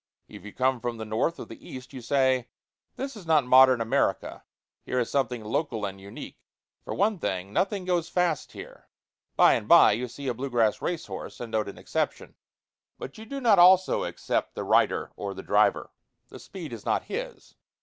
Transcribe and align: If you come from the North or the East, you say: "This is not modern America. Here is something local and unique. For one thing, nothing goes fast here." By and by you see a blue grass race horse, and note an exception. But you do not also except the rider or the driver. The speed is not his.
If 0.27 0.43
you 0.43 0.51
come 0.51 0.79
from 0.79 0.97
the 0.97 1.05
North 1.05 1.39
or 1.39 1.45
the 1.45 1.63
East, 1.63 1.93
you 1.93 2.01
say: 2.01 2.47
"This 2.95 3.15
is 3.15 3.27
not 3.27 3.45
modern 3.45 3.79
America. 3.79 4.43
Here 4.81 4.97
is 4.97 5.11
something 5.11 5.43
local 5.43 5.85
and 5.85 6.01
unique. 6.01 6.39
For 6.83 6.95
one 6.95 7.19
thing, 7.19 7.53
nothing 7.53 7.85
goes 7.85 8.09
fast 8.09 8.53
here." 8.53 8.87
By 9.35 9.53
and 9.53 9.67
by 9.67 9.91
you 9.91 10.07
see 10.07 10.27
a 10.27 10.33
blue 10.33 10.49
grass 10.49 10.81
race 10.81 11.05
horse, 11.05 11.39
and 11.39 11.51
note 11.51 11.69
an 11.69 11.77
exception. 11.77 12.33
But 12.97 13.19
you 13.19 13.25
do 13.25 13.39
not 13.39 13.59
also 13.59 14.01
except 14.01 14.55
the 14.55 14.63
rider 14.63 15.11
or 15.15 15.35
the 15.35 15.43
driver. 15.43 15.91
The 16.29 16.39
speed 16.39 16.73
is 16.73 16.83
not 16.83 17.03
his. 17.03 17.53